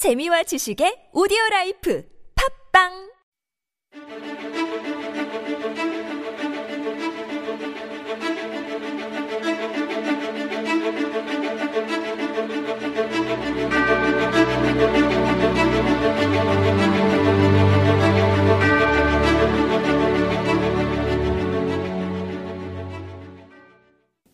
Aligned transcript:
재미와 0.00 0.43
지식의 0.43 1.11
오디오 1.13 1.37
라이프 1.51 2.03
팝빵 2.73 3.11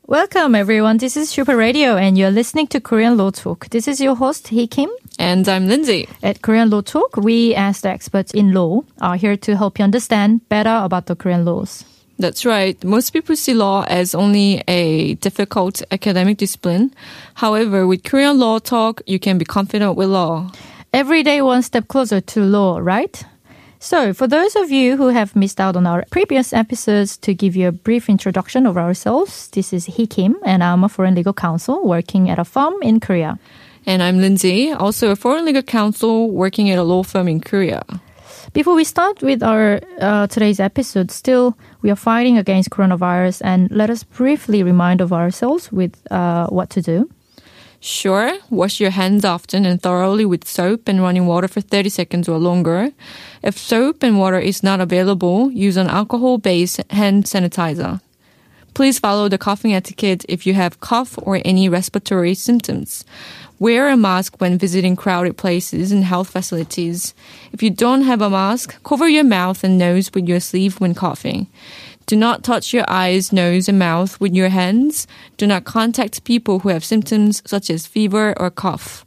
Welcome 0.10 0.56
everyone. 0.56 0.98
This 0.98 1.18
is 1.18 1.30
Super 1.30 1.58
Radio 1.58 1.98
and 1.98 2.18
you're 2.18 2.32
listening 2.32 2.68
to 2.68 2.80
Korean 2.80 3.18
Law 3.18 3.30
Talk. 3.32 3.68
This 3.70 3.90
is 3.90 4.00
your 4.00 4.16
host 4.16 4.48
Hee 4.48 4.66
Kim. 4.66 4.90
and 5.20 5.48
I'm 5.50 5.68
Lindsay. 5.68 6.08
At 6.22 6.42
Korean 6.42 6.70
Law 6.70 6.82
Talk, 6.82 7.18
we 7.18 7.56
as 7.56 7.82
the 7.82 7.90
experts 7.90 8.32
in 8.34 8.54
law 8.54 8.84
are 9.02 9.16
here 9.16 9.36
to 9.38 9.58
help 9.58 9.80
you 9.80 9.84
understand 9.84 10.48
better 10.50 10.80
about 10.84 11.08
the 11.08 11.16
Korean 11.16 11.44
laws. 11.44 11.84
That's 12.20 12.46
right. 12.46 12.82
Most 12.84 13.12
people 13.12 13.36
see 13.36 13.54
law 13.54 13.84
as 13.88 14.16
only 14.16 14.64
a 14.68 15.16
difficult 15.16 15.84
academic 15.92 16.38
discipline. 16.38 16.94
However, 17.36 17.86
with 17.86 18.04
Korean 18.04 18.40
Law 18.40 18.60
Talk, 18.60 19.02
you 19.06 19.20
can 19.20 19.38
be 19.38 19.46
confident 19.46 19.96
with 19.96 20.10
law. 20.10 20.52
Every 20.94 21.22
day 21.22 21.42
one 21.42 21.62
step 21.62 21.88
closer 21.88 22.22
to 22.22 22.42
law, 22.42 22.80
right? 22.80 23.24
So, 23.80 24.14
for 24.14 24.26
those 24.26 24.56
of 24.56 24.72
you 24.72 24.98
who 24.98 25.10
have 25.10 25.36
missed 25.36 25.60
out 25.60 25.76
on 25.76 25.86
our 25.86 26.04
previous 26.10 26.54
episodes, 26.54 27.16
to 27.18 27.36
give 27.36 27.56
you 27.56 27.68
a 27.68 27.72
brief 27.72 28.10
introduction 28.10 28.66
of 28.66 28.78
ourselves, 28.78 29.50
this 29.50 29.72
is 29.72 29.86
Hee 29.86 30.08
Kim, 30.08 30.36
and 30.44 30.64
I'm 30.64 30.84
a 30.84 30.90
foreign 30.90 31.14
legal 31.14 31.34
counsel 31.34 31.86
working 31.88 32.32
at 32.32 32.40
a 32.40 32.46
firm 32.46 32.74
in 32.82 33.00
Korea. 33.00 33.38
And 33.88 34.04
I'm 34.04 34.20
Lindsay, 34.20 34.70
also 34.70 35.12
a 35.12 35.16
foreign 35.16 35.46
legal 35.46 35.62
counsel 35.64 36.30
working 36.30 36.70
at 36.70 36.78
a 36.78 36.84
law 36.84 37.04
firm 37.04 37.30
in 37.30 37.40
Korea. 37.40 37.86
Before 38.52 38.76
we 38.76 38.84
start 38.84 39.22
with 39.22 39.42
our 39.42 39.80
uh, 40.02 40.28
today's 40.28 40.60
episode, 40.60 41.10
still 41.10 41.58
we 41.82 41.90
are 41.90 41.96
fighting 41.96 42.38
against 42.38 42.70
coronavirus, 42.70 43.42
and 43.46 43.72
let 43.72 43.90
us 43.90 44.04
briefly 44.04 44.62
remind 44.62 45.00
of 45.00 45.14
ourselves 45.14 45.72
with 45.72 45.96
uh, 46.12 46.48
what 46.48 46.70
to 46.72 46.82
do. 46.82 47.10
Sure, 47.80 48.38
wash 48.50 48.82
your 48.82 48.90
hands 48.90 49.24
often 49.24 49.66
and 49.66 49.82
thoroughly 49.82 50.26
with 50.26 50.46
soap 50.46 50.90
and 50.90 51.02
running 51.02 51.26
water 51.26 51.48
for 51.48 51.62
30 51.62 51.88
seconds 51.88 52.28
or 52.28 52.38
longer. 52.40 52.92
If 53.42 53.58
soap 53.58 54.04
and 54.04 54.20
water 54.20 54.40
is 54.40 54.64
not 54.64 54.82
available, 54.82 55.50
use 55.50 55.78
an 55.78 55.88
alcohol-based 55.88 56.92
hand 56.92 57.24
sanitizer. 57.24 58.02
Please 58.78 59.00
follow 59.00 59.28
the 59.28 59.40
coughing 59.40 59.74
etiquette 59.74 60.24
if 60.30 60.46
you 60.46 60.54
have 60.54 60.80
cough 60.82 61.18
or 61.24 61.42
any 61.44 61.68
respiratory 61.68 62.36
symptoms. 62.36 63.04
Wear 63.58 63.90
a 63.90 63.98
mask 63.98 64.40
when 64.40 64.60
visiting 64.60 64.96
crowded 64.96 65.36
places 65.36 65.92
and 65.92 66.04
health 66.04 66.30
facilities. 66.30 67.16
If 67.52 67.64
you 67.64 67.72
don't 67.72 68.04
have 68.04 68.22
a 68.22 68.30
mask, 68.30 68.80
cover 68.84 69.10
your 69.10 69.24
mouth 69.24 69.64
and 69.64 69.80
nose 69.80 70.14
with 70.14 70.28
your 70.28 70.40
sleeve 70.40 70.80
when 70.80 70.94
coughing. 70.94 71.48
Do 72.06 72.16
not 72.16 72.44
touch 72.44 72.72
your 72.72 72.86
eyes, 72.88 73.34
nose, 73.34 73.68
and 73.68 73.80
mouth 73.80 74.22
with 74.22 74.36
your 74.36 74.50
hands. 74.50 75.08
Do 75.38 75.48
not 75.48 75.66
contact 75.66 76.24
people 76.24 76.60
who 76.60 76.70
have 76.70 76.86
symptoms 76.86 77.42
such 77.48 77.72
as 77.72 77.88
fever 77.88 78.40
or 78.40 78.52
cough. 78.52 79.07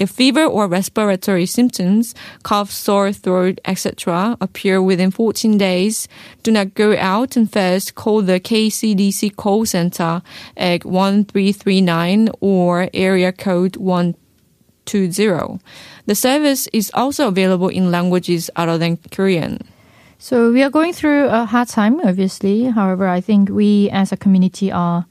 If 0.00 0.08
fever 0.08 0.46
or 0.46 0.66
respiratory 0.66 1.44
symptoms, 1.44 2.14
cough, 2.42 2.70
sore 2.70 3.12
throat, 3.12 3.60
etc., 3.66 4.34
appear 4.40 4.80
within 4.80 5.10
14 5.10 5.58
days, 5.58 6.08
do 6.42 6.50
not 6.50 6.72
go 6.72 6.96
out 6.96 7.36
and 7.36 7.52
first 7.52 7.96
call 7.96 8.22
the 8.22 8.40
KCDC 8.40 9.36
call 9.36 9.66
center 9.66 10.22
at 10.56 10.86
1339 10.86 12.30
or 12.40 12.88
area 12.94 13.30
code 13.30 13.76
120. 13.76 15.60
The 16.06 16.14
service 16.14 16.66
is 16.72 16.90
also 16.94 17.28
available 17.28 17.68
in 17.68 17.90
languages 17.90 18.50
other 18.56 18.78
than 18.78 18.96
Korean. 19.12 19.58
So 20.18 20.50
we 20.50 20.62
are 20.62 20.70
going 20.70 20.94
through 20.94 21.26
a 21.26 21.44
hard 21.44 21.68
time, 21.68 22.00
obviously. 22.00 22.64
However, 22.64 23.06
I 23.06 23.20
think 23.20 23.50
we 23.50 23.90
as 23.90 24.12
a 24.12 24.16
community 24.16 24.72
are 24.72 25.04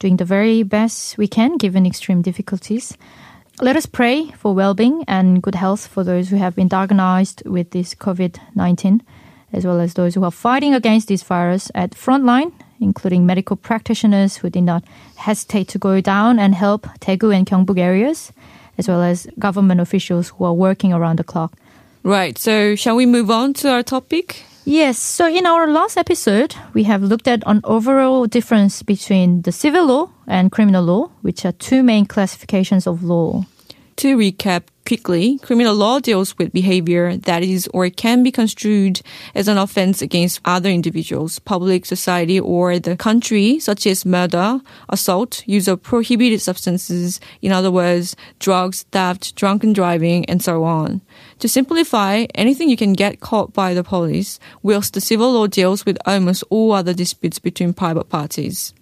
doing 0.00 0.18
the 0.18 0.26
very 0.26 0.62
best 0.62 1.16
we 1.16 1.28
can 1.28 1.56
given 1.56 1.86
extreme 1.86 2.20
difficulties. 2.20 2.98
Let 3.60 3.76
us 3.76 3.86
pray 3.86 4.32
for 4.32 4.52
well-being 4.52 5.04
and 5.06 5.40
good 5.40 5.54
health 5.54 5.86
for 5.86 6.02
those 6.02 6.28
who 6.28 6.36
have 6.36 6.56
been 6.56 6.66
diagnosed 6.66 7.40
with 7.46 7.70
this 7.70 7.94
COVID-19, 7.94 9.00
as 9.52 9.64
well 9.64 9.78
as 9.78 9.94
those 9.94 10.16
who 10.16 10.24
are 10.24 10.32
fighting 10.32 10.74
against 10.74 11.06
this 11.06 11.22
virus 11.22 11.70
at 11.72 11.92
frontline, 11.92 12.52
including 12.80 13.24
medical 13.24 13.54
practitioners 13.54 14.38
who 14.38 14.50
did 14.50 14.64
not 14.64 14.82
hesitate 15.14 15.68
to 15.68 15.78
go 15.78 16.00
down 16.00 16.40
and 16.40 16.56
help 16.56 16.82
Daegu 16.98 17.32
and 17.32 17.46
Gyeongbuk 17.46 17.78
areas, 17.78 18.32
as 18.76 18.88
well 18.88 19.02
as 19.02 19.28
government 19.38 19.80
officials 19.80 20.30
who 20.30 20.44
are 20.44 20.52
working 20.52 20.92
around 20.92 21.20
the 21.20 21.24
clock. 21.24 21.52
Right, 22.02 22.36
so 22.36 22.74
shall 22.74 22.96
we 22.96 23.06
move 23.06 23.30
on 23.30 23.54
to 23.54 23.70
our 23.70 23.84
topic? 23.84 24.46
Yes. 24.66 24.98
So 24.98 25.28
in 25.28 25.44
our 25.44 25.66
last 25.66 25.98
episode, 25.98 26.54
we 26.72 26.84
have 26.84 27.02
looked 27.02 27.28
at 27.28 27.42
an 27.46 27.60
overall 27.64 28.26
difference 28.26 28.82
between 28.82 29.42
the 29.42 29.52
civil 29.52 29.86
law 29.86 30.10
and 30.26 30.50
criminal 30.50 30.84
law, 30.84 31.10
which 31.20 31.44
are 31.44 31.52
two 31.52 31.82
main 31.82 32.06
classifications 32.06 32.86
of 32.86 33.04
law. 33.04 33.44
To 33.96 34.16
recap 34.16 34.62
quickly, 34.86 35.38
criminal 35.38 35.74
law 35.74 35.98
deals 35.98 36.36
with 36.38 36.52
behavior 36.52 37.16
that 37.16 37.42
is 37.42 37.68
or 37.72 37.88
can 37.90 38.22
be 38.22 38.30
construed 38.30 39.00
as 39.34 39.48
an 39.48 39.58
offense 39.58 40.02
against 40.02 40.40
other 40.44 40.68
individuals, 40.68 41.38
public, 41.38 41.86
society, 41.86 42.38
or 42.38 42.78
the 42.78 42.96
country, 42.96 43.58
such 43.58 43.86
as 43.86 44.04
murder, 44.04 44.60
assault, 44.88 45.42
use 45.46 45.68
of 45.68 45.82
prohibited 45.82 46.40
substances, 46.40 47.20
in 47.40 47.52
other 47.52 47.70
words, 47.70 48.14
drugs, 48.38 48.82
theft, 48.92 49.34
drunken 49.36 49.72
driving, 49.72 50.24
and 50.26 50.42
so 50.42 50.64
on. 50.64 51.00
To 51.38 51.48
simplify, 51.48 52.26
anything 52.34 52.68
you 52.68 52.76
can 52.76 52.92
get 52.92 53.20
caught 53.20 53.52
by 53.52 53.74
the 53.74 53.84
police, 53.84 54.38
whilst 54.62 54.94
the 54.94 55.00
civil 55.00 55.32
law 55.32 55.46
deals 55.46 55.86
with 55.86 55.98
almost 56.06 56.44
all 56.50 56.72
other 56.72 56.94
disputes 56.94 57.38
between 57.38 57.72
private 57.72 58.08
parties. 58.08 58.74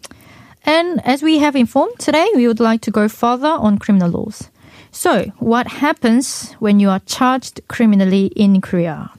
And 0.65 1.05
as 1.05 1.23
we 1.23 1.39
have 1.39 1.57
informed 1.57 1.99
today, 1.99 2.29
we 2.35 2.47
would 2.47 2.61
like 2.61 2.83
to 2.83 2.91
go 2.91 3.09
further 3.09 3.49
on 3.49 3.79
criminal 3.79 4.11
laws. 4.11 4.51
So, 4.93 5.33
what 5.39 5.67
happens 5.67 6.53
when 6.61 6.79
you 6.79 6.91
are 6.91 7.01
charged 7.01 7.61
criminally 7.69 8.27
in 8.37 8.61
Korea? 8.61 9.11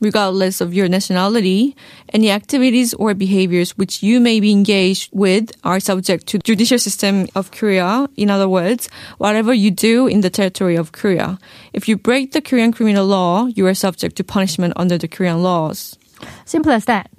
regardless 0.00 0.60
of 0.60 0.74
your 0.74 0.88
nationality, 0.88 1.76
any 2.12 2.30
activities 2.30 2.94
or 2.94 3.14
behaviors 3.14 3.76
which 3.76 4.02
you 4.02 4.18
may 4.18 4.40
be 4.40 4.50
engaged 4.50 5.10
with 5.12 5.52
are 5.62 5.78
subject 5.78 6.26
to 6.26 6.38
judicial 6.38 6.78
system 6.78 7.28
of 7.34 7.50
Korea. 7.50 8.08
In 8.16 8.30
other 8.30 8.48
words, 8.48 8.88
whatever 9.18 9.52
you 9.52 9.70
do 9.70 10.06
in 10.06 10.22
the 10.22 10.30
territory 10.30 10.76
of 10.76 10.92
Korea. 10.92 11.38
If 11.72 11.88
you 11.88 11.96
break 11.96 12.32
the 12.32 12.40
Korean 12.40 12.72
criminal 12.72 13.06
law, 13.06 13.46
you 13.46 13.66
are 13.66 13.74
subject 13.74 14.16
to 14.16 14.24
punishment 14.24 14.72
under 14.76 14.98
the 14.98 15.08
Korean 15.08 15.42
laws. 15.42 15.98
Simple 16.44 16.72
as 16.72 16.86
that. 16.86 17.10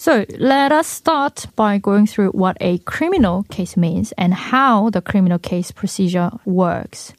So 0.00 0.24
let 0.38 0.72
us 0.72 0.86
start 0.86 1.44
by 1.56 1.76
going 1.76 2.06
through 2.06 2.30
what 2.30 2.56
a 2.58 2.78
criminal 2.78 3.42
case 3.50 3.76
means 3.76 4.12
and 4.16 4.32
how 4.32 4.88
the 4.88 5.02
criminal 5.02 5.38
case 5.38 5.72
procedure 5.72 6.30
works. 6.46 7.12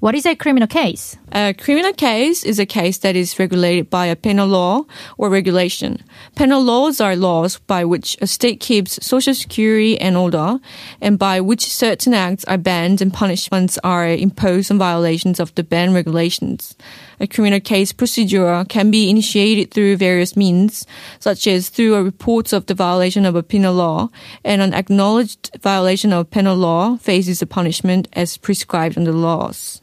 What 0.00 0.14
is 0.14 0.26
a 0.26 0.36
criminal 0.36 0.68
case? 0.68 1.16
A 1.32 1.54
criminal 1.54 1.94
case 1.94 2.44
is 2.44 2.58
a 2.58 2.66
case 2.66 2.98
that 2.98 3.16
is 3.16 3.38
regulated 3.38 3.88
by 3.88 4.04
a 4.04 4.14
penal 4.14 4.46
law 4.46 4.84
or 5.16 5.30
regulation. 5.30 6.04
Penal 6.36 6.62
laws 6.62 7.00
are 7.00 7.16
laws 7.16 7.60
by 7.60 7.86
which 7.86 8.18
a 8.20 8.26
state 8.26 8.60
keeps 8.60 9.04
social 9.04 9.32
security 9.32 9.98
and 9.98 10.14
order, 10.14 10.60
and 11.00 11.18
by 11.18 11.40
which 11.40 11.72
certain 11.72 12.12
acts 12.12 12.44
are 12.44 12.58
banned 12.58 13.00
and 13.00 13.10
punishments 13.10 13.78
are 13.82 14.06
imposed 14.06 14.70
on 14.70 14.76
violations 14.76 15.40
of 15.40 15.54
the 15.54 15.64
ban 15.64 15.94
regulations. 15.94 16.76
A 17.20 17.26
criminal 17.26 17.60
case 17.60 17.92
procedure 17.92 18.64
can 18.68 18.90
be 18.90 19.10
initiated 19.10 19.72
through 19.72 19.96
various 19.96 20.36
means, 20.36 20.86
such 21.18 21.46
as 21.46 21.68
through 21.68 21.94
a 21.94 22.02
report 22.02 22.52
of 22.52 22.66
the 22.66 22.74
violation 22.74 23.26
of 23.26 23.34
a 23.34 23.42
penal 23.42 23.74
law, 23.74 24.10
and 24.44 24.62
an 24.62 24.74
acknowledged 24.74 25.50
violation 25.60 26.12
of 26.12 26.30
penal 26.30 26.56
law 26.56 26.96
faces 26.98 27.42
a 27.42 27.46
punishment 27.46 28.08
as 28.12 28.36
prescribed 28.36 28.96
under 28.96 29.12
the 29.12 29.18
laws. 29.18 29.80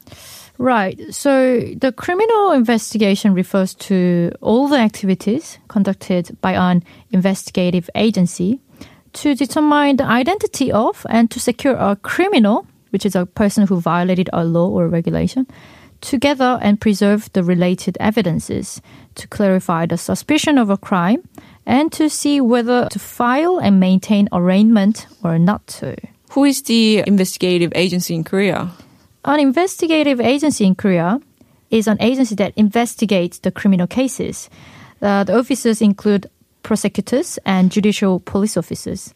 Right. 0.58 0.98
So 1.10 1.60
the 1.76 1.92
criminal 1.92 2.52
investigation 2.52 3.34
refers 3.34 3.74
to 3.74 4.32
all 4.40 4.68
the 4.68 4.78
activities 4.78 5.58
conducted 5.68 6.36
by 6.40 6.54
an 6.54 6.82
investigative 7.10 7.90
agency 7.94 8.60
to 9.14 9.34
determine 9.34 9.96
the 9.96 10.04
identity 10.04 10.72
of 10.72 11.06
and 11.10 11.30
to 11.30 11.40
secure 11.40 11.74
a 11.74 11.96
criminal, 11.96 12.66
which 12.90 13.04
is 13.04 13.14
a 13.14 13.26
person 13.26 13.66
who 13.66 13.80
violated 13.80 14.30
a 14.32 14.44
law 14.44 14.68
or 14.68 14.88
regulation, 14.88 15.46
together 16.00 16.58
and 16.62 16.80
preserve 16.80 17.32
the 17.32 17.42
related 17.42 17.96
evidences 18.00 18.80
to 19.14 19.26
clarify 19.28 19.86
the 19.86 19.96
suspicion 19.96 20.58
of 20.58 20.70
a 20.70 20.76
crime 20.76 21.22
and 21.64 21.92
to 21.92 22.08
see 22.08 22.40
whether 22.40 22.88
to 22.90 22.98
file 22.98 23.58
and 23.58 23.80
maintain 23.80 24.28
arraignment 24.32 25.06
or 25.22 25.38
not 25.38 25.66
to. 25.66 25.96
Who 26.30 26.44
is 26.44 26.62
the 26.62 27.02
investigative 27.06 27.72
agency 27.74 28.14
in 28.14 28.24
Korea? 28.24 28.70
An 29.24 29.40
investigative 29.40 30.20
agency 30.20 30.64
in 30.64 30.74
Korea 30.74 31.20
is 31.70 31.88
an 31.88 31.96
agency 32.00 32.34
that 32.36 32.52
investigates 32.56 33.38
the 33.38 33.50
criminal 33.50 33.86
cases. 33.86 34.48
Uh, 35.02 35.24
the 35.24 35.36
officers 35.36 35.82
include 35.82 36.26
prosecutors 36.62 37.38
and 37.44 37.72
judicial 37.72 38.20
police 38.20 38.56
officers. 38.56 39.12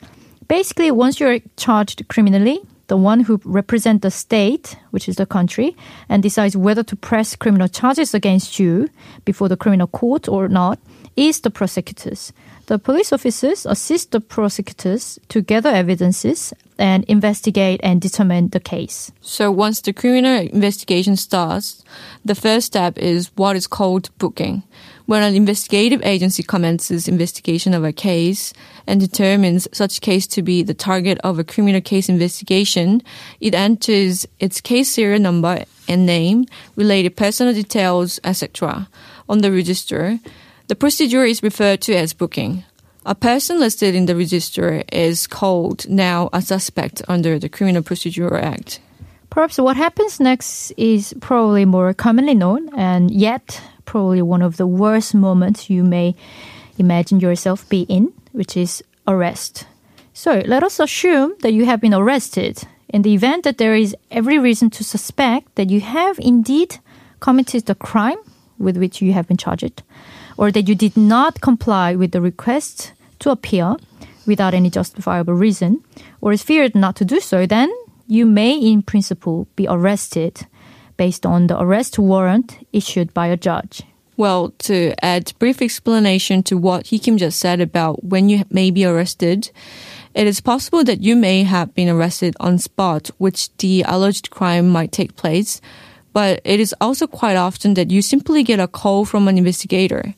Basically, 0.48 0.90
once 0.90 1.20
you're 1.20 1.38
charged 1.56 2.06
criminally, 2.08 2.60
the 2.90 2.96
one 2.96 3.20
who 3.20 3.40
represents 3.44 4.02
the 4.02 4.10
state, 4.10 4.76
which 4.90 5.08
is 5.08 5.14
the 5.14 5.24
country, 5.24 5.76
and 6.08 6.24
decides 6.24 6.56
whether 6.56 6.82
to 6.82 6.96
press 6.96 7.36
criminal 7.36 7.68
charges 7.68 8.14
against 8.14 8.58
you 8.58 8.88
before 9.24 9.48
the 9.48 9.56
criminal 9.56 9.86
court 9.86 10.28
or 10.28 10.48
not, 10.48 10.80
is 11.14 11.40
the 11.40 11.50
prosecutors. 11.50 12.32
The 12.66 12.80
police 12.80 13.12
officers 13.12 13.64
assist 13.64 14.10
the 14.10 14.20
prosecutors 14.20 15.20
to 15.28 15.40
gather 15.40 15.70
evidences 15.70 16.52
and 16.78 17.04
investigate 17.04 17.80
and 17.84 18.00
determine 18.00 18.48
the 18.48 18.58
case. 18.58 19.12
So 19.20 19.52
once 19.52 19.80
the 19.80 19.92
criminal 19.92 20.48
investigation 20.52 21.14
starts, 21.14 21.84
the 22.24 22.34
first 22.34 22.66
step 22.66 22.98
is 22.98 23.30
what 23.36 23.54
is 23.54 23.68
called 23.68 24.10
booking. 24.18 24.64
When 25.10 25.24
an 25.24 25.34
investigative 25.34 26.02
agency 26.04 26.44
commences 26.44 27.08
investigation 27.08 27.74
of 27.74 27.82
a 27.82 27.92
case 27.92 28.52
and 28.86 29.00
determines 29.00 29.66
such 29.72 30.02
case 30.02 30.24
to 30.28 30.40
be 30.40 30.62
the 30.62 30.72
target 30.72 31.18
of 31.24 31.36
a 31.36 31.42
criminal 31.42 31.80
case 31.80 32.08
investigation, 32.08 33.02
it 33.40 33.52
enters 33.52 34.24
its 34.38 34.60
case 34.60 34.94
serial 34.94 35.18
number 35.18 35.64
and 35.88 36.06
name, 36.06 36.46
related 36.76 37.16
personal 37.16 37.52
details, 37.52 38.20
etc. 38.22 38.88
on 39.28 39.38
the 39.38 39.50
register. 39.50 40.20
The 40.68 40.76
procedure 40.76 41.24
is 41.24 41.42
referred 41.42 41.80
to 41.80 41.96
as 41.96 42.12
booking. 42.12 42.62
A 43.04 43.16
person 43.16 43.58
listed 43.58 43.96
in 43.96 44.06
the 44.06 44.14
register 44.14 44.84
is 44.92 45.26
called 45.26 45.88
now 45.88 46.30
a 46.32 46.40
suspect 46.40 47.02
under 47.08 47.36
the 47.36 47.48
Criminal 47.48 47.82
Procedure 47.82 48.36
Act. 48.36 48.78
Perhaps 49.28 49.58
what 49.58 49.76
happens 49.76 50.20
next 50.20 50.70
is 50.76 51.14
probably 51.20 51.64
more 51.64 51.94
commonly 51.94 52.36
known 52.36 52.68
and 52.76 53.10
yet 53.10 53.60
probably 53.90 54.22
one 54.22 54.40
of 54.40 54.56
the 54.56 54.68
worst 54.68 55.16
moments 55.16 55.68
you 55.68 55.82
may 55.82 56.14
imagine 56.78 57.18
yourself 57.18 57.68
be 57.68 57.82
in, 57.88 58.12
which 58.30 58.56
is 58.56 58.84
arrest. 59.08 59.66
So 60.14 60.42
let 60.46 60.62
us 60.62 60.78
assume 60.78 61.34
that 61.40 61.52
you 61.52 61.66
have 61.66 61.80
been 61.80 61.92
arrested. 61.92 62.62
In 62.88 63.02
the 63.02 63.14
event 63.14 63.42
that 63.42 63.58
there 63.58 63.74
is 63.74 63.96
every 64.12 64.38
reason 64.38 64.70
to 64.70 64.84
suspect 64.84 65.56
that 65.56 65.70
you 65.70 65.80
have 65.80 66.20
indeed 66.20 66.78
committed 67.18 67.66
the 67.66 67.74
crime 67.74 68.18
with 68.58 68.76
which 68.76 69.02
you 69.02 69.12
have 69.12 69.26
been 69.26 69.36
charged, 69.36 69.82
or 70.36 70.52
that 70.52 70.68
you 70.68 70.76
did 70.76 70.96
not 70.96 71.40
comply 71.40 71.96
with 71.96 72.12
the 72.12 72.20
request 72.20 72.92
to 73.18 73.30
appear 73.30 73.74
without 74.24 74.54
any 74.54 74.70
justifiable 74.70 75.34
reason, 75.34 75.82
or 76.20 76.30
is 76.30 76.44
feared 76.44 76.76
not 76.76 76.94
to 76.94 77.04
do 77.04 77.18
so, 77.18 77.44
then 77.44 77.68
you 78.06 78.24
may, 78.24 78.54
in 78.54 78.82
principle, 78.82 79.48
be 79.56 79.66
arrested 79.68 80.46
based 81.00 81.24
on 81.24 81.46
the 81.46 81.58
arrest 81.58 81.98
warrant 81.98 82.58
issued 82.74 83.14
by 83.14 83.26
a 83.28 83.36
judge. 83.48 83.80
Well, 84.18 84.52
to 84.68 84.92
add 85.02 85.32
brief 85.38 85.62
explanation 85.62 86.42
to 86.42 86.58
what 86.58 86.88
Hee 86.88 86.98
Kim 86.98 87.16
just 87.16 87.38
said 87.38 87.58
about 87.62 88.04
when 88.04 88.28
you 88.28 88.44
may 88.50 88.70
be 88.70 88.84
arrested, 88.84 89.50
it 90.12 90.26
is 90.26 90.42
possible 90.42 90.84
that 90.84 91.00
you 91.00 91.16
may 91.16 91.44
have 91.44 91.74
been 91.74 91.88
arrested 91.88 92.36
on 92.38 92.58
spot 92.58 93.10
which 93.16 93.48
the 93.56 93.82
alleged 93.88 94.28
crime 94.28 94.68
might 94.68 94.92
take 94.92 95.16
place, 95.16 95.62
but 96.12 96.42
it 96.44 96.60
is 96.60 96.74
also 96.82 97.06
quite 97.06 97.36
often 97.36 97.72
that 97.74 97.90
you 97.90 98.02
simply 98.02 98.42
get 98.42 98.60
a 98.60 98.68
call 98.68 99.06
from 99.06 99.26
an 99.26 99.38
investigator. 99.38 100.14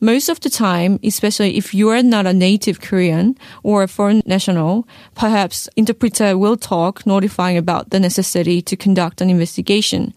Most 0.00 0.28
of 0.28 0.40
the 0.40 0.50
time, 0.50 1.00
especially 1.02 1.56
if 1.56 1.72
you 1.72 1.88
are 1.88 2.02
not 2.02 2.26
a 2.26 2.34
native 2.34 2.82
Korean 2.82 3.36
or 3.62 3.82
a 3.82 3.88
foreign 3.88 4.22
national, 4.26 4.86
perhaps 5.14 5.70
interpreter 5.74 6.36
will 6.36 6.58
talk 6.58 7.06
notifying 7.06 7.56
about 7.56 7.90
the 7.90 7.98
necessity 7.98 8.60
to 8.60 8.76
conduct 8.76 9.22
an 9.22 9.30
investigation. 9.30 10.12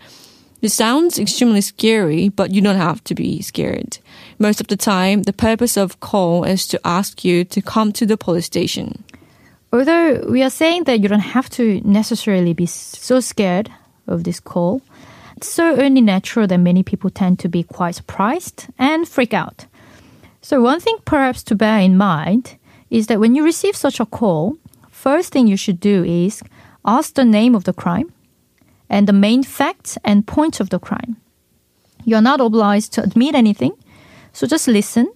This 0.60 0.74
sounds 0.74 1.18
extremely 1.18 1.62
scary, 1.62 2.28
but 2.28 2.52
you 2.52 2.62
don't 2.62 2.76
have 2.76 3.02
to 3.06 3.16
be 3.16 3.42
scared. 3.42 4.00
Most 4.38 4.60
of 4.60 4.68
the 4.68 4.76
time, 4.76 5.24
the 5.24 5.32
purpose 5.32 5.78
of 5.78 6.02
call 6.02 6.44
is 6.44 6.68
to 6.68 6.82
ask 6.84 7.24
you 7.24 7.46
to 7.46 7.62
come 7.62 7.94
to 7.94 8.06
the 8.06 8.18
police 8.18 8.46
station. 8.46 9.06
Although 9.72 10.26
we 10.30 10.44
are 10.44 10.50
saying 10.50 10.84
that 10.86 11.00
you 11.00 11.08
don't 11.08 11.20
have 11.20 11.50
to 11.52 11.80
necessarily 11.86 12.54
be 12.54 12.66
so 12.66 13.22
scared 13.22 13.72
of 14.08 14.26
this 14.26 14.42
call, 14.42 14.82
so 15.44 15.76
only 15.76 16.02
natural 16.02 16.48
that 16.48 16.58
many 16.58 16.84
people 16.84 17.10
tend 17.10 17.40
to 17.40 17.50
be 17.50 17.64
quite 17.64 17.96
surprised 17.96 18.68
and 18.78 19.08
freak 19.08 19.34
out. 19.34 19.66
So 20.42 20.62
one 20.62 20.80
thing 20.80 20.98
perhaps 21.06 21.44
to 21.44 21.56
bear 21.56 21.80
in 21.80 21.98
mind 21.98 22.58
is 22.90 23.08
that 23.08 23.20
when 23.20 23.36
you 23.36 23.44
receive 23.44 23.76
such 23.76 24.00
a 24.00 24.06
call, 24.06 24.58
first 24.90 25.32
thing 25.32 25.48
you 25.48 25.58
should 25.58 25.80
do 25.80 26.04
is 26.04 26.42
ask 26.86 27.14
the 27.14 27.26
name 27.26 27.56
of 27.56 27.66
the 27.66 27.74
crime 27.74 28.12
and 28.90 29.08
the 29.08 29.14
main 29.14 29.44
facts 29.44 29.98
and 30.04 30.26
points 30.26 30.60
of 30.60 30.70
the 30.70 30.80
crime. 30.80 31.18
You're 32.06 32.22
not 32.22 32.42
obliged 32.42 32.94
to 32.94 33.04
admit 33.04 33.36
anything, 33.36 33.74
so 34.34 34.48
just 34.48 34.68
listen 34.68 35.12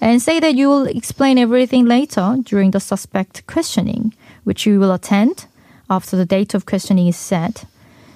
and 0.00 0.22
say 0.22 0.38
that 0.38 0.54
you 0.54 0.68
will 0.68 0.86
explain 0.86 1.38
everything 1.38 1.86
later 1.86 2.36
during 2.44 2.70
the 2.70 2.80
suspect 2.80 3.46
questioning, 3.46 4.14
which 4.44 4.66
you 4.66 4.78
will 4.78 4.92
attend 4.92 5.46
after 5.90 6.16
the 6.16 6.26
date 6.26 6.54
of 6.54 6.66
questioning 6.66 7.08
is 7.08 7.16
set. 7.16 7.64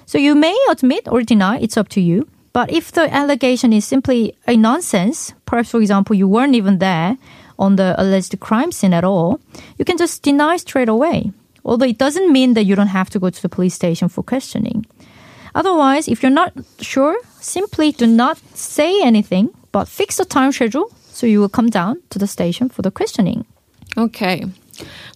So 0.05 0.17
you 0.17 0.35
may 0.35 0.55
admit 0.69 1.07
or 1.07 1.21
deny, 1.23 1.59
it's 1.59 1.77
up 1.77 1.89
to 1.89 2.01
you. 2.01 2.27
But 2.53 2.71
if 2.71 2.91
the 2.91 3.11
allegation 3.13 3.73
is 3.73 3.85
simply 3.85 4.35
a 4.47 4.55
nonsense, 4.55 5.33
perhaps 5.45 5.71
for 5.71 5.81
example 5.81 6.15
you 6.15 6.27
weren't 6.27 6.55
even 6.55 6.77
there 6.77 7.17
on 7.57 7.77
the 7.77 7.95
alleged 7.97 8.39
crime 8.39 8.71
scene 8.71 8.93
at 8.93 9.03
all, 9.03 9.39
you 9.77 9.85
can 9.85 9.97
just 9.97 10.21
deny 10.21 10.57
straight 10.57 10.89
away. 10.89 11.31
Although 11.65 11.87
it 11.87 11.97
doesn't 11.97 12.31
mean 12.31 12.53
that 12.53 12.65
you 12.65 12.75
don't 12.75 12.87
have 12.87 13.09
to 13.11 13.19
go 13.19 13.29
to 13.29 13.41
the 13.41 13.49
police 13.49 13.73
station 13.73 14.09
for 14.09 14.21
questioning. 14.21 14.85
Otherwise, 15.55 16.07
if 16.07 16.21
you're 16.21 16.31
not 16.31 16.53
sure, 16.79 17.17
simply 17.39 17.91
do 17.91 18.05
not 18.05 18.37
say 18.53 19.01
anything, 19.03 19.49
but 19.71 19.87
fix 19.87 20.19
a 20.19 20.25
time 20.25 20.51
schedule 20.51 20.91
so 21.09 21.25
you 21.25 21.39
will 21.39 21.49
come 21.49 21.69
down 21.69 22.01
to 22.09 22.19
the 22.19 22.27
station 22.27 22.69
for 22.69 22.81
the 22.81 22.91
questioning. 22.91 23.45
Okay. 23.97 24.45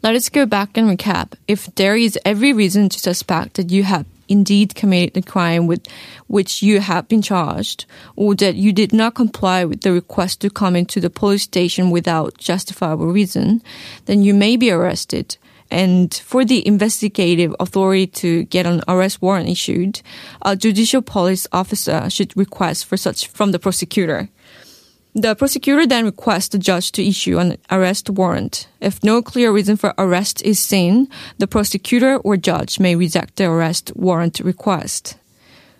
Let 0.03 0.15
us 0.15 0.29
go 0.29 0.45
back 0.45 0.77
and 0.77 0.87
recap. 0.87 1.33
If 1.47 1.73
there 1.75 1.95
is 1.95 2.17
every 2.23 2.53
reason 2.53 2.89
to 2.89 2.99
suspect 2.99 3.55
that 3.55 3.71
you 3.71 3.83
have 3.83 4.05
indeed 4.27 4.75
committed 4.75 5.13
the 5.13 5.21
crime 5.21 5.67
with 5.67 5.85
which 6.27 6.61
you 6.61 6.79
have 6.79 7.07
been 7.07 7.21
charged, 7.21 7.85
or 8.15 8.35
that 8.35 8.55
you 8.55 8.73
did 8.73 8.93
not 8.93 9.15
comply 9.15 9.65
with 9.65 9.81
the 9.81 9.91
request 9.91 10.41
to 10.41 10.49
come 10.49 10.75
into 10.75 10.99
the 10.99 11.09
police 11.09 11.43
station 11.43 11.89
without 11.89 12.37
justifiable 12.37 13.07
reason, 13.07 13.61
then 14.05 14.21
you 14.21 14.33
may 14.33 14.57
be 14.57 14.71
arrested. 14.71 15.37
And 15.69 16.13
for 16.13 16.45
the 16.45 16.65
investigative 16.65 17.53
authority 17.59 18.07
to 18.07 18.43
get 18.45 18.65
an 18.65 18.81
arrest 18.87 19.21
warrant 19.21 19.49
issued, 19.49 20.01
a 20.41 20.55
judicial 20.55 21.01
police 21.01 21.45
officer 21.51 22.09
should 22.09 22.35
request 22.37 22.85
for 22.85 22.95
such 22.95 23.27
from 23.27 23.51
the 23.51 23.59
prosecutor. 23.59 24.29
The 25.17 25.33
prosecutor 25.33 25.87
then 25.87 26.05
requests 26.05 26.49
the 26.49 26.59
judge 26.59 26.91
to 26.91 27.03
issue 27.03 27.39
an 27.39 27.57
arrest 27.71 28.07
warrant. 28.07 28.67
If 28.79 29.03
no 29.03 29.23
clear 29.23 29.51
reason 29.51 29.75
for 29.75 29.95
arrest 29.97 30.43
is 30.43 30.59
seen, 30.59 31.09
the 31.39 31.47
prosecutor 31.47 32.17
or 32.17 32.37
judge 32.37 32.79
may 32.79 32.95
reject 32.95 33.37
the 33.37 33.45
arrest 33.45 33.91
warrant 33.95 34.39
request. 34.39 35.17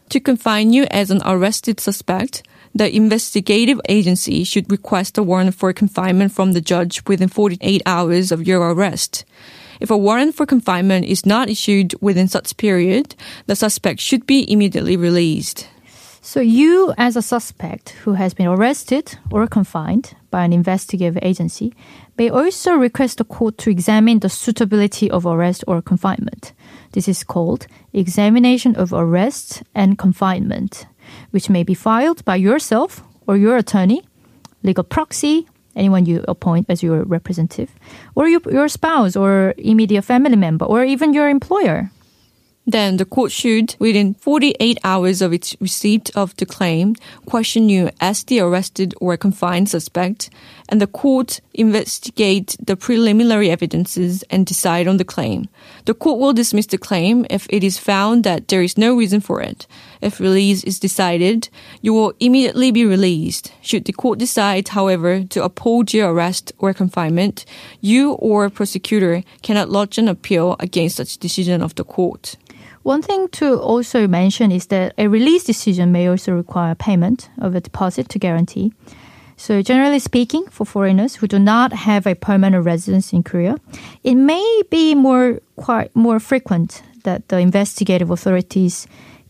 To 0.10 0.20
confine 0.20 0.74
you 0.74 0.88
as 0.90 1.12
an 1.12 1.22
arrested 1.24 1.80
suspect, 1.80 2.42
the 2.74 2.90
investigative 2.90 3.80
agency 3.88 4.44
should 4.44 4.72
request 4.72 5.20
a 5.20 5.24
warrant 5.24 5.54
for 5.54 5.72
confinement 5.72 6.32
from 6.32 6.54
the 6.54 6.62
judge 6.62 7.06
within 7.06 7.30
48 7.30 7.84
hours 7.86 8.32
of 8.32 8.48
your 8.48 8.72
arrest. 8.72 9.24
If 9.80 9.92
a 9.92 9.98
warrant 9.98 10.34
for 10.34 10.48
confinement 10.48 11.06
is 11.06 11.28
not 11.28 11.48
issued 11.48 11.94
within 12.02 12.28
such 12.28 12.58
period, 12.58 13.14
the 13.46 13.56
suspect 13.56 14.00
should 14.00 14.26
be 14.26 14.52
immediately 14.52 14.98
released. 14.98 15.68
So 16.28 16.42
you, 16.42 16.94
as 16.98 17.16
a 17.16 17.22
suspect 17.22 17.92
who 18.04 18.16
has 18.16 18.34
been 18.34 18.48
arrested 18.48 19.18
or 19.32 19.48
confined 19.48 20.14
by 20.30 20.44
an 20.44 20.52
investigative 20.52 21.18
agency, 21.22 21.74
may 22.18 22.30
also 22.30 22.74
request 22.74 23.20
the 23.20 23.24
court 23.24 23.58
to 23.60 23.70
examine 23.70 24.20
the 24.20 24.28
suitability 24.28 25.10
of 25.10 25.26
arrest 25.26 25.64
or 25.68 25.82
confinement. 25.82 26.52
This 26.92 27.08
is 27.08 27.24
called 27.24 27.68
examination 27.94 28.76
of 28.76 28.92
arrest 28.92 29.64
and 29.74 29.98
confinement, 29.98 30.86
which 31.32 31.50
may 31.50 31.64
be 31.64 31.74
filed 31.74 32.26
by 32.26 32.36
yourself 32.36 33.02
or 33.26 33.38
your 33.38 33.56
attorney, 33.56 34.04
legal 34.64 34.84
proxy, 34.84 35.48
anyone 35.78 36.06
you 36.06 36.26
appoint 36.28 36.66
as 36.68 36.84
your 36.84 37.06
representative, 37.06 37.72
or 38.16 38.28
your, 38.28 38.68
spouse 38.68 39.16
or 39.16 39.54
immediate 39.58 40.04
family 40.04 40.36
member, 40.36 40.66
or 40.66 40.84
even 40.84 41.14
your 41.14 41.30
employer. 41.30 41.90
Then 42.70 42.98
the 42.98 43.06
court 43.06 43.32
should, 43.32 43.78
within 43.80 44.16
48 44.16 44.78
hours 44.84 45.22
of 45.22 45.32
its 45.32 45.56
receipt 45.62 46.12
of 46.18 46.36
the 46.36 46.46
claim, 46.46 46.96
question 47.26 47.70
you 47.70 47.90
as 48.02 48.26
the 48.26 48.42
arrested 48.42 48.94
or 49.00 49.16
confined 49.16 49.70
suspect, 49.70 50.30
and 50.68 50.82
the 50.82 50.88
court 50.88 51.40
investigate 51.54 52.58
the 52.60 52.76
preliminary 52.76 53.50
evidences 53.50 54.22
and 54.30 54.46
decide 54.46 54.86
on 54.86 54.98
the 54.98 55.06
claim. 55.06 55.48
The 55.86 55.94
court 55.94 56.20
will 56.20 56.34
dismiss 56.34 56.66
the 56.66 56.78
claim 56.78 57.26
if 57.30 57.48
it 57.50 57.64
is 57.64 57.78
found 57.78 58.26
that 58.26 58.50
there 58.50 58.62
is 58.62 58.78
no 58.78 58.98
reason 58.98 59.22
for 59.22 59.42
it. 59.42 59.66
If 60.02 60.20
release 60.20 60.66
is 60.66 60.78
decided, 60.78 61.48
you 61.82 61.94
will 61.94 62.14
immediately 62.20 62.72
be 62.72 62.84
released. 62.84 63.54
Should 63.62 63.86
the 63.86 63.94
court 63.94 64.20
decide, 64.20 64.68
however, 64.68 65.24
to 65.24 65.44
uphold 65.46 65.94
your 65.94 66.12
arrest 66.12 66.52
or 66.58 66.74
confinement, 66.74 67.46
you 67.80 68.12
or 68.12 68.50
prosecutor 68.50 69.24
cannot 69.42 69.70
lodge 69.70 69.98
an 69.98 70.10
appeal 70.10 70.58
against 70.60 70.98
such 70.98 71.18
decision 71.18 71.62
of 71.62 71.74
the 71.76 71.86
court. 71.86 72.36
One 72.88 73.02
thing 73.02 73.28
to 73.40 73.60
also 73.60 74.08
mention 74.08 74.50
is 74.50 74.68
that 74.68 74.94
a 74.98 75.10
release 75.10 75.44
decision 75.44 75.92
may 75.92 76.08
also 76.08 76.32
require 76.32 76.74
payment 76.74 77.30
of 77.38 77.54
a 77.54 77.60
deposit 77.60 78.08
to 78.08 78.18
guarantee. 78.18 78.72
So, 79.36 79.62
generally 79.62 80.00
speaking, 80.00 80.46
for 80.50 80.66
foreigners 80.66 81.18
who 81.18 81.28
do 81.28 81.38
not 81.38 81.74
have 81.74 82.08
a 82.08 82.16
permanent 82.16 82.64
residence 82.64 83.12
in 83.12 83.24
Korea, 83.24 83.58
it 84.06 84.16
may 84.16 84.62
be 84.70 84.96
more 84.96 85.42
quite 85.58 85.94
more 85.98 86.18
frequent 86.22 86.82
that 87.04 87.28
the 87.28 87.40
investigative 87.40 88.10
authorities 88.10 88.88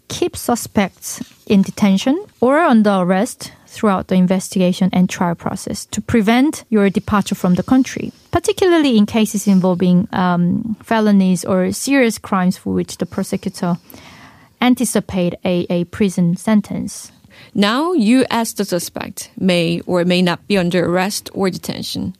keep 0.08 0.38
suspects 0.38 1.24
in 1.48 1.64
detention 1.64 2.16
or 2.40 2.60
under 2.60 2.92
arrest 2.92 3.54
throughout 3.67 4.07
the 4.07 4.15
investigation 4.15 4.89
and 4.93 5.09
trial 5.09 5.36
process 5.36 5.86
to 5.86 6.01
prevent 6.01 6.63
your 6.69 6.89
departure 6.89 7.36
from 7.36 7.55
the 7.55 7.63
country, 7.63 8.12
particularly 8.31 8.97
in 8.97 9.05
cases 9.05 9.47
involving 9.47 10.07
um, 10.13 10.75
felonies 10.83 11.45
or 11.45 11.71
serious 11.71 12.17
crimes 12.17 12.57
for 12.57 12.74
which 12.74 12.97
the 12.97 13.05
prosecutor 13.05 13.77
anticipate 14.62 15.36
a, 15.45 15.67
a 15.69 15.83
prison 15.86 16.36
sentence. 16.36 17.12
Now 17.53 17.93
you 17.93 18.25
as 18.29 18.53
the 18.53 18.65
suspect 18.65 19.29
may 19.38 19.81
or 19.81 20.05
may 20.05 20.21
not 20.21 20.47
be 20.47 20.57
under 20.57 20.86
arrest 20.86 21.29
or 21.33 21.50
detention. 21.50 22.15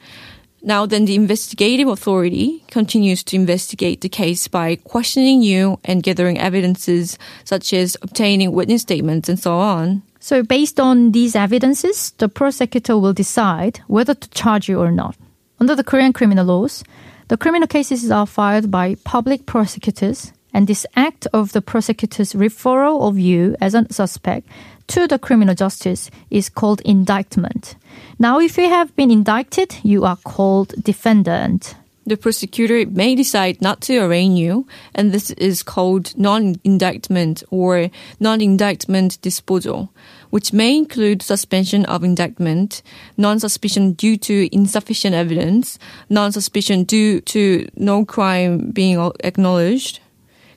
Now 0.61 0.85
then 0.85 1.05
the 1.05 1.15
investigative 1.15 1.87
authority 1.87 2.63
continues 2.67 3.23
to 3.25 3.35
investigate 3.35 4.01
the 4.01 4.09
case 4.09 4.47
by 4.47 4.75
questioning 4.75 5.41
you 5.41 5.79
and 5.85 6.03
gathering 6.03 6.37
evidences 6.39 7.17
such 7.45 7.73
as 7.73 7.97
obtaining 8.01 8.51
witness 8.51 8.81
statements 8.81 9.29
and 9.29 9.39
so 9.39 9.53
on. 9.53 10.03
So, 10.19 10.43
based 10.43 10.79
on 10.79 11.12
these 11.12 11.36
evidences, 11.36 12.12
the 12.17 12.29
prosecutor 12.29 12.97
will 12.97 13.13
decide 13.13 13.81
whether 13.88 14.13
to 14.13 14.29
charge 14.29 14.67
you 14.67 14.79
or 14.79 14.91
not. 14.91 15.15
Under 15.59 15.75
the 15.75 15.83
Korean 15.83 16.13
criminal 16.13 16.45
laws, 16.45 16.83
the 17.27 17.38
criminal 17.38 17.67
cases 17.67 18.09
are 18.09 18.25
filed 18.25 18.71
by 18.71 18.95
public 19.03 19.45
prosecutors, 19.45 20.31
and 20.53 20.67
this 20.67 20.86
act 20.95 21.27
of 21.33 21.51
the 21.51 21.62
prosecutor's 21.62 22.33
referral 22.33 23.01
of 23.07 23.19
you 23.19 23.55
as 23.62 23.74
a 23.74 23.86
suspect 23.91 24.47
to 24.88 25.07
the 25.07 25.19
criminal 25.19 25.53
justice 25.53 26.09
is 26.29 26.50
called 26.50 26.81
indictment. 26.81 27.75
Now, 28.17 28.39
if 28.39 28.57
you 28.57 28.69
have 28.69 28.95
been 28.95 29.12
indicted, 29.12 29.75
you 29.83 30.05
are 30.05 30.15
called 30.15 30.74
defendant 30.81 31.75
the 32.07 32.15
prosecutor 32.15 32.89
may 32.89 33.15
decide 33.15 33.61
not 33.61 33.81
to 33.81 33.97
arraign 33.97 34.37
you, 34.37 34.65
and 34.95 35.11
this 35.11 35.29
is 35.31 35.61
called 35.61 36.17
non-indictment 36.17 37.43
or 37.51 37.91
non-indictment 38.21 39.21
disposal, 39.21 39.91
which 40.29 40.53
may 40.53 40.77
include 40.77 41.21
suspension 41.21 41.83
of 41.85 42.05
indictment, 42.05 42.81
non-suspicion 43.17 43.91
due 43.91 44.15
to 44.15 44.47
insufficient 44.55 45.13
evidence, 45.13 45.77
non-suspicion 46.09 46.85
due 46.85 47.19
to 47.21 47.67
no 47.75 48.05
crime 48.05 48.71
being 48.71 48.97
acknowledged, 49.19 49.99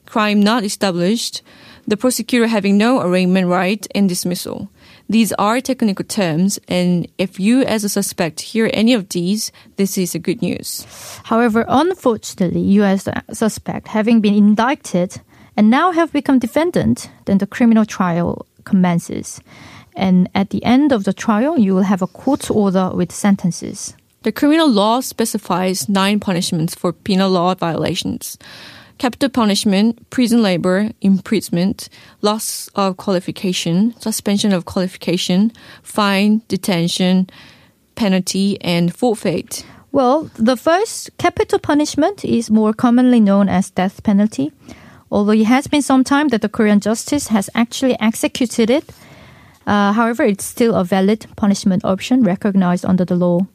crime 0.06 0.40
not 0.40 0.62
established, 0.62 1.42
the 1.84 1.96
prosecutor 1.96 2.46
having 2.46 2.78
no 2.78 3.00
arraignment 3.00 3.48
right, 3.48 3.88
and 3.92 4.08
dismissal. 4.08 4.70
These 5.10 5.32
are 5.40 5.60
technical 5.60 6.04
terms, 6.04 6.60
and 6.68 7.04
if 7.18 7.40
you 7.40 7.62
as 7.62 7.82
a 7.82 7.88
suspect 7.88 8.40
hear 8.40 8.70
any 8.72 8.94
of 8.94 9.08
these, 9.08 9.50
this 9.74 9.98
is 9.98 10.14
a 10.14 10.20
good 10.20 10.40
news. 10.40 10.86
However, 11.24 11.64
unfortunately, 11.66 12.60
you 12.60 12.84
as 12.84 13.08
a 13.08 13.24
suspect, 13.32 13.88
having 13.88 14.20
been 14.20 14.34
indicted 14.34 15.20
and 15.56 15.68
now 15.68 15.90
have 15.90 16.12
become 16.12 16.38
defendant, 16.38 17.10
then 17.24 17.38
the 17.38 17.48
criminal 17.48 17.84
trial 17.84 18.46
commences. 18.62 19.40
And 19.96 20.30
at 20.32 20.50
the 20.50 20.62
end 20.62 20.92
of 20.92 21.02
the 21.02 21.12
trial, 21.12 21.58
you 21.58 21.74
will 21.74 21.82
have 21.90 22.02
a 22.02 22.06
court 22.06 22.48
order 22.48 22.92
with 22.94 23.10
sentences. 23.10 23.96
The 24.22 24.30
criminal 24.30 24.68
law 24.68 25.00
specifies 25.00 25.88
nine 25.88 26.20
punishments 26.20 26.76
for 26.76 26.92
penal 26.92 27.30
law 27.30 27.56
violations 27.56 28.38
capital 29.00 29.30
punishment, 29.30 30.10
prison 30.10 30.42
labor, 30.42 30.90
imprisonment, 31.00 31.88
loss 32.20 32.68
of 32.74 32.98
qualification, 32.98 33.94
suspension 33.98 34.52
of 34.52 34.66
qualification, 34.66 35.50
fine, 35.82 36.42
detention, 36.48 37.26
penalty, 37.94 38.60
and 38.60 38.94
forfeit. 38.94 39.64
Well, 39.90 40.30
the 40.36 40.56
first 40.56 41.16
capital 41.16 41.58
punishment 41.58 42.24
is 42.26 42.50
more 42.50 42.74
commonly 42.74 43.20
known 43.20 43.48
as 43.48 43.70
death 43.70 44.02
penalty. 44.02 44.52
Although 45.10 45.32
it 45.32 45.46
has 45.46 45.66
been 45.66 45.82
some 45.82 46.04
time 46.04 46.28
that 46.28 46.42
the 46.42 46.48
Korean 46.50 46.78
justice 46.78 47.28
has 47.28 47.48
actually 47.54 47.98
executed 48.00 48.68
it, 48.68 48.84
uh, 49.66 49.92
however, 49.92 50.24
it's 50.24 50.44
still 50.44 50.74
a 50.74 50.84
valid 50.84 51.26
punishment 51.36 51.84
option 51.86 52.22
recognized 52.22 52.84
under 52.84 53.06
the 53.06 53.16
law. 53.16 53.46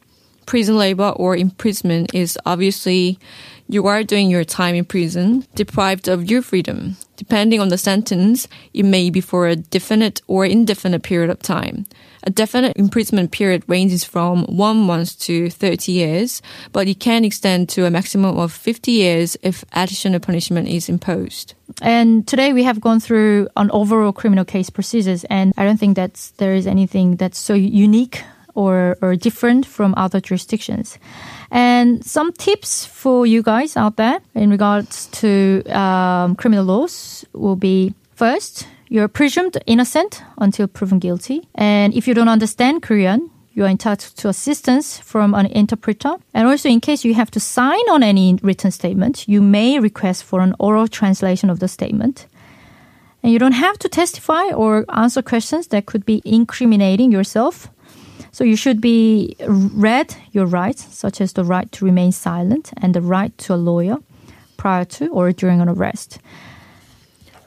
Prison 0.44 0.76
labor 0.76 1.12
or 1.16 1.36
imprisonment 1.36 2.14
is 2.14 2.38
obviously 2.44 3.18
you 3.68 3.86
are 3.86 4.02
doing 4.04 4.30
your 4.30 4.44
time 4.44 4.74
in 4.74 4.84
prison, 4.84 5.46
deprived 5.54 6.08
of 6.08 6.30
your 6.30 6.42
freedom. 6.42 6.96
Depending 7.16 7.60
on 7.60 7.68
the 7.68 7.78
sentence, 7.78 8.46
it 8.74 8.84
may 8.84 9.10
be 9.10 9.20
for 9.20 9.46
a 9.46 9.56
definite 9.56 10.20
or 10.26 10.44
indefinite 10.44 11.02
period 11.02 11.30
of 11.30 11.40
time. 11.40 11.86
A 12.22 12.30
definite 12.30 12.76
imprisonment 12.76 13.30
period 13.30 13.62
ranges 13.66 14.04
from 14.04 14.44
one 14.44 14.78
month 14.78 15.18
to 15.20 15.48
30 15.48 15.92
years, 15.92 16.42
but 16.72 16.88
it 16.88 17.00
can 17.00 17.24
extend 17.24 17.68
to 17.70 17.86
a 17.86 17.90
maximum 17.90 18.36
of 18.36 18.52
50 18.52 18.90
years 18.90 19.36
if 19.42 19.64
additional 19.72 20.20
punishment 20.20 20.68
is 20.68 20.88
imposed. 20.88 21.54
And 21.80 22.26
today 22.26 22.52
we 22.52 22.64
have 22.64 22.80
gone 22.80 23.00
through 23.00 23.48
an 23.56 23.70
overall 23.70 24.12
criminal 24.12 24.44
case 24.44 24.70
procedures, 24.70 25.24
and 25.24 25.52
I 25.56 25.64
don't 25.64 25.78
think 25.78 25.96
that 25.96 26.32
there 26.36 26.54
is 26.54 26.66
anything 26.66 27.16
that's 27.16 27.38
so 27.38 27.54
unique 27.54 28.22
or, 28.56 28.96
or 29.00 29.14
different 29.14 29.66
from 29.66 29.94
other 29.96 30.20
jurisdictions. 30.20 30.98
And 31.50 32.04
some 32.04 32.32
tips 32.32 32.84
for 32.84 33.26
you 33.26 33.42
guys 33.42 33.76
out 33.76 33.96
there 33.96 34.18
in 34.34 34.50
regards 34.50 35.06
to 35.20 35.62
um, 35.66 36.34
criminal 36.34 36.64
laws 36.64 37.24
will 37.32 37.56
be 37.56 37.94
first, 38.14 38.66
you're 38.88 39.08
presumed 39.08 39.56
innocent 39.66 40.22
until 40.38 40.66
proven 40.66 40.98
guilty. 40.98 41.46
And 41.54 41.94
if 41.94 42.08
you 42.08 42.14
don't 42.14 42.28
understand 42.28 42.82
Korean, 42.82 43.30
you 43.52 43.64
are 43.64 43.68
entitled 43.68 44.16
to 44.16 44.28
assistance 44.28 44.98
from 44.98 45.34
an 45.34 45.46
interpreter. 45.46 46.16
And 46.34 46.46
also, 46.46 46.68
in 46.68 46.80
case 46.80 47.04
you 47.04 47.14
have 47.14 47.30
to 47.30 47.40
sign 47.40 47.88
on 47.90 48.02
any 48.02 48.38
written 48.42 48.70
statement, 48.70 49.26
you 49.28 49.40
may 49.40 49.80
request 49.80 50.24
for 50.24 50.40
an 50.40 50.54
oral 50.58 50.88
translation 50.88 51.50
of 51.50 51.58
the 51.58 51.68
statement. 51.68 52.26
And 53.22 53.32
you 53.32 53.38
don't 53.38 53.52
have 53.52 53.78
to 53.78 53.88
testify 53.88 54.44
or 54.54 54.84
answer 54.90 55.22
questions 55.22 55.68
that 55.68 55.86
could 55.86 56.04
be 56.04 56.20
incriminating 56.24 57.10
yourself. 57.10 57.68
So 58.32 58.44
you 58.44 58.56
should 58.56 58.80
be 58.80 59.36
read 59.46 60.14
your 60.32 60.46
rights, 60.46 60.94
such 60.94 61.20
as 61.20 61.32
the 61.32 61.44
right 61.44 61.70
to 61.72 61.84
remain 61.84 62.12
silent 62.12 62.72
and 62.76 62.94
the 62.94 63.00
right 63.00 63.36
to 63.38 63.54
a 63.54 63.56
lawyer 63.56 63.98
prior 64.56 64.84
to 64.84 65.08
or 65.08 65.32
during 65.32 65.60
an 65.60 65.68
arrest. 65.68 66.18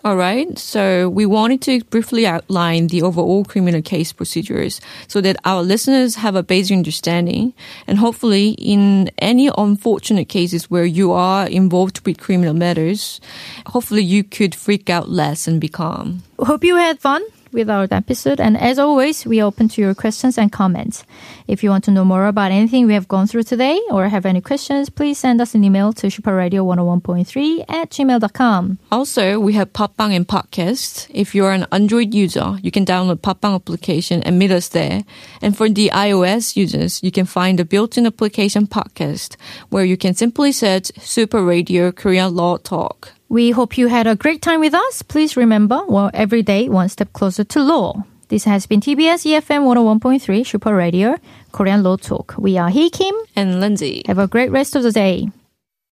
All 0.05 0.15
right. 0.15 0.57
So 0.57 1.09
we 1.09 1.25
wanted 1.25 1.61
to 1.63 1.83
briefly 1.85 2.25
outline 2.25 2.87
the 2.87 3.01
overall 3.01 3.43
criminal 3.43 3.81
case 3.81 4.13
procedures 4.13 4.79
so 5.07 5.19
that 5.19 5.35
our 5.43 5.61
listeners 5.61 6.15
have 6.15 6.35
a 6.35 6.43
basic 6.43 6.77
understanding. 6.77 7.53
And 7.85 7.97
hopefully 7.97 8.51
in 8.57 9.11
any 9.17 9.51
unfortunate 9.57 10.29
cases 10.29 10.71
where 10.71 10.85
you 10.85 11.11
are 11.11 11.47
involved 11.47 12.05
with 12.05 12.17
criminal 12.17 12.53
matters, 12.53 13.19
hopefully 13.67 14.03
you 14.03 14.23
could 14.23 14.55
freak 14.55 14.89
out 14.89 15.09
less 15.09 15.47
and 15.47 15.59
be 15.59 15.67
calm. 15.67 16.23
Hope 16.39 16.63
you 16.63 16.77
had 16.77 16.99
fun 16.99 17.21
with 17.51 17.69
our 17.69 17.87
episode. 17.91 18.39
And 18.39 18.57
as 18.57 18.79
always, 18.79 19.25
we 19.25 19.41
open 19.41 19.69
to 19.69 19.81
your 19.81 19.93
questions 19.93 20.37
and 20.37 20.51
comments. 20.51 21.03
If 21.47 21.63
you 21.63 21.69
want 21.69 21.83
to 21.85 21.91
know 21.91 22.05
more 22.05 22.27
about 22.27 22.51
anything 22.51 22.85
we 22.85 22.93
have 22.93 23.07
gone 23.07 23.27
through 23.27 23.43
today 23.43 23.79
or 23.89 24.07
have 24.07 24.25
any 24.25 24.41
questions, 24.41 24.89
please 24.89 25.17
send 25.17 25.41
us 25.41 25.55
an 25.55 25.63
email 25.63 25.93
to 25.93 26.07
superradio101.3 26.07 27.65
at 27.69 27.89
gmail.com. 27.91 28.79
Also, 28.91 29.39
we 29.39 29.53
have 29.53 29.73
Popbang 29.73 30.15
and 30.15 30.27
Podcast. 30.27 31.07
If 31.09 31.33
you're 31.33 31.51
an 31.51 31.65
Android 31.71 32.13
user, 32.13 32.57
you 32.61 32.71
can 32.71 32.85
download 32.85 33.21
Popbang 33.21 33.55
application 33.55 34.23
and 34.23 34.37
meet 34.39 34.51
us 34.51 34.69
there. 34.69 35.03
And 35.41 35.55
for 35.55 35.69
the 35.69 35.91
iOS 35.93 36.55
users, 36.55 37.01
you 37.03 37.11
can 37.11 37.25
find 37.25 37.59
the 37.59 37.65
built-in 37.65 38.05
application 38.05 38.67
podcast 38.67 39.35
where 39.69 39.85
you 39.85 39.97
can 39.97 40.13
simply 40.13 40.51
search 40.51 40.91
Super 40.99 41.43
Radio 41.43 41.91
Korean 41.91 42.35
Law 42.35 42.57
Talk. 42.57 43.13
We 43.31 43.51
hope 43.51 43.77
you 43.77 43.89
had 43.89 44.07
a 44.07 44.15
great 44.15 44.41
time 44.41 44.59
with 44.59 44.73
us. 44.73 45.03
Please 45.03 45.37
remember, 45.37 45.85
we're 45.87 46.09
every 46.15 46.41
day 46.41 46.67
one 46.67 46.89
step 46.89 47.13
closer 47.13 47.43
to 47.43 47.61
law. 47.61 48.03
This 48.29 48.45
has 48.45 48.65
been 48.65 48.81
TBS 48.81 49.23
EFM 49.23 49.65
101.3 49.65 50.47
Super 50.47 50.73
Radio 50.73 51.15
Korean 51.51 51.83
Law 51.83 51.97
Talk. 51.97 52.33
We 52.39 52.57
are 52.57 52.69
Hee 52.69 52.89
Kim 52.89 53.13
and 53.35 53.59
Lindsay. 53.59 54.01
Have 54.07 54.17
a 54.17 54.25
great 54.25 54.49
rest 54.49 54.75
of 54.75 54.81
the 54.81 54.91
day. 54.91 55.29